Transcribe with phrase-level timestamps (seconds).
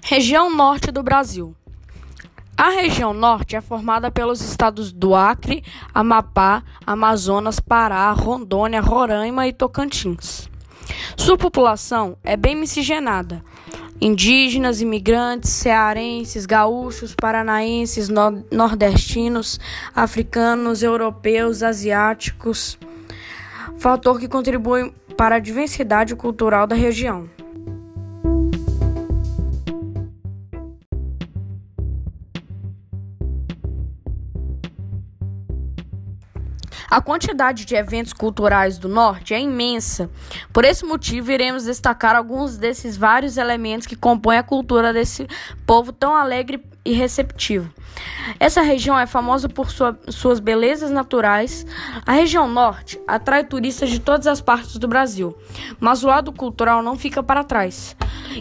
[0.00, 1.54] Região Norte do Brasil.
[2.56, 9.52] A região norte é formada pelos estados do Acre, Amapá, Amazonas, Pará, Rondônia, Roraima e
[9.52, 10.48] Tocantins.
[11.16, 13.42] Sua população é bem miscigenada.
[14.00, 19.58] Indígenas, imigrantes, cearenses, gaúchos, paranaenses, no nordestinos,
[19.94, 22.78] africanos, europeus, asiáticos.
[23.78, 27.28] Fator que contribui para a diversidade cultural da região.
[36.90, 40.10] A quantidade de eventos culturais do Norte é imensa.
[40.52, 45.26] Por esse motivo, iremos destacar alguns desses vários elementos que compõem a cultura desse
[45.66, 47.72] povo tão alegre e receptivo.
[48.40, 51.64] Essa região é famosa por sua, suas belezas naturais.
[52.04, 55.36] A região norte atrai turistas de todas as partes do Brasil,
[55.78, 57.96] mas o lado cultural não fica para trás.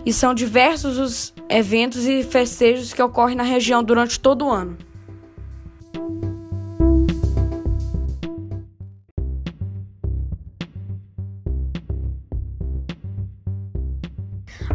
[0.05, 4.77] E são diversos os eventos e festejos que ocorrem na região durante todo o ano.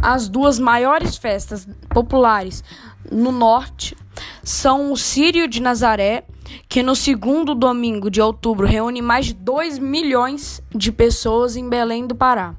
[0.02, 2.62] As duas maiores festas populares
[3.10, 3.96] no norte
[4.42, 6.24] são o Sírio de Nazaré,
[6.68, 12.06] que no segundo domingo de outubro reúne mais de 2 milhões de pessoas em Belém
[12.06, 12.54] do Pará,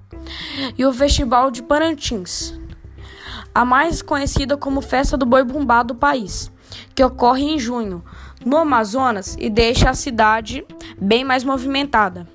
[0.78, 2.54] e o Festival de Parantins,
[3.54, 6.52] a mais conhecida como Festa do Boi Bumbá do país,
[6.94, 8.04] que ocorre em junho,
[8.46, 10.66] no Amazonas e deixa a cidade
[11.00, 12.28] bem mais movimentada.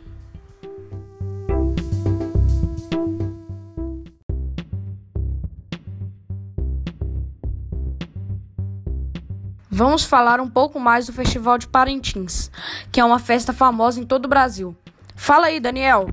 [9.75, 12.51] Vamos falar um pouco mais do Festival de Parintins,
[12.93, 14.77] que é uma festa famosa em todo o Brasil.
[15.17, 16.09] Fala aí, Daniel.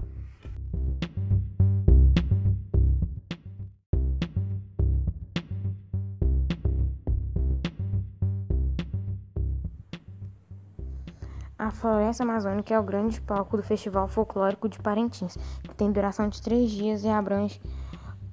[11.57, 16.29] A Floresta Amazônica é o grande palco do Festival Folclórico de Parintins, que tem duração
[16.29, 17.59] de três dias e abrange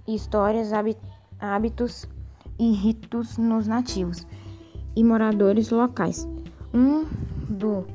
[0.07, 0.71] histórias,
[1.41, 2.07] hábitos
[2.57, 4.25] e ritos nos nativos
[4.97, 6.27] e moradores locais.
[6.73, 7.05] Um,
[7.49, 7.87] do,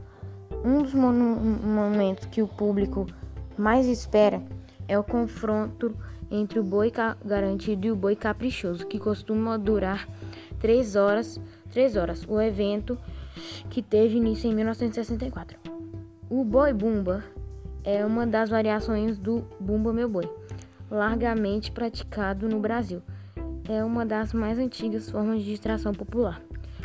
[0.63, 3.07] um dos momentos que o público
[3.57, 4.41] mais espera
[4.87, 5.95] é o confronto
[6.29, 6.91] entre o boi
[7.25, 10.07] garantido e o boi caprichoso, que costuma durar
[10.59, 11.41] três horas.
[11.71, 12.25] Três horas.
[12.27, 12.97] O evento
[13.69, 15.57] que teve início em 1964.
[16.29, 17.23] O boi bumba
[17.83, 20.29] é uma das variações do bumba meu boi,
[20.89, 23.01] largamente praticado no Brasil.
[23.69, 26.41] É uma das mais antigas formas de distração popular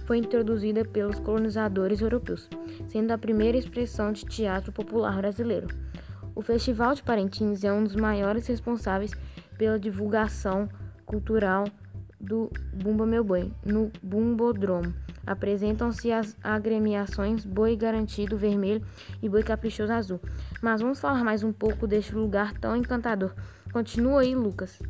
[0.07, 2.49] foi introduzida pelos colonizadores europeus,
[2.89, 5.67] sendo a primeira expressão de teatro popular brasileiro.
[6.35, 9.11] O Festival de Parintins é um dos maiores responsáveis
[9.59, 10.69] pela divulgação
[11.05, 11.65] cultural
[12.21, 14.95] do Bumba Meu Boi, no Bumbodromo.
[15.27, 18.87] Apresentam-se as agremiações Boi Garantido Vermelho
[19.21, 20.21] e Boi Caprichoso Azul.
[20.63, 23.35] Mas vamos falar mais um pouco deste lugar tão encantador.
[23.73, 24.81] Continua aí, Lucas.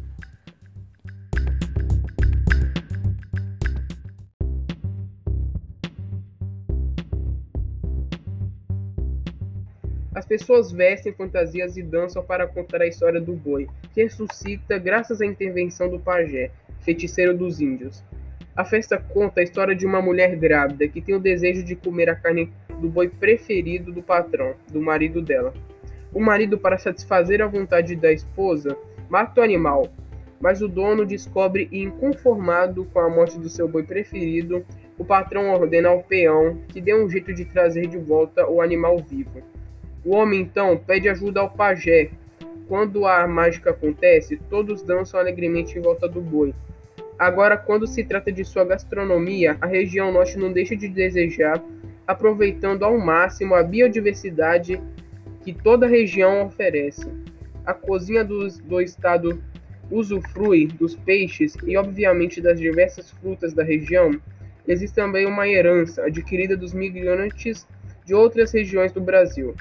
[10.17, 15.21] As pessoas vestem fantasias e dançam para contar a história do boi, que ressuscita graças
[15.21, 16.51] à intervenção do pajé,
[16.81, 18.03] feiticeiro dos índios.
[18.57, 22.09] A festa conta a história de uma mulher grávida que tem o desejo de comer
[22.09, 22.51] a carne
[22.81, 25.53] do boi preferido do patrão, do marido dela.
[26.15, 28.75] O marido, para satisfazer a vontade da esposa,
[29.11, 29.87] mata o animal,
[30.41, 34.65] mas o dono descobre e, inconformado com a morte do seu boi preferido,
[34.97, 38.97] o patrão ordena ao peão que dê um jeito de trazer de volta o animal
[38.97, 39.43] vivo.
[40.07, 42.11] O homem então pede ajuda ao pajé.
[42.69, 46.55] Quando a mágica acontece, todos dançam alegremente em volta do boi.
[47.19, 51.61] Agora, quando se trata de sua gastronomia, a região norte não deixa de desejar,
[52.07, 54.81] aproveitando ao máximo a biodiversidade
[55.43, 57.11] que toda a região oferece.
[57.65, 59.43] A cozinha do, do estado
[59.91, 64.13] usufrui dos peixes e, obviamente, das diversas frutas da região.
[64.69, 67.67] Existe também uma herança adquirida dos migrantes
[68.05, 69.53] de outras regiões do Brasil.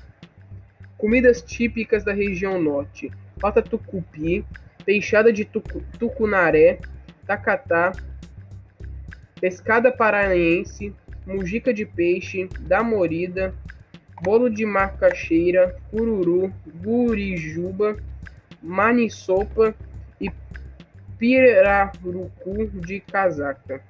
[0.97, 4.45] Comidas típicas da região norte: pata tucupi,
[4.85, 6.79] peixada de tucu, tucunaré,
[7.25, 7.91] tacatá,
[9.39, 10.93] pescada paraense,
[11.25, 13.53] mujica de peixe, da morida,
[14.21, 17.97] bolo de macaxeira, cururu, gurijuba,
[18.61, 19.75] maniçopa
[20.19, 20.31] e
[21.17, 23.83] pirarucu de casaca.